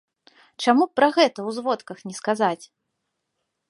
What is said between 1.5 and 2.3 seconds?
зводках не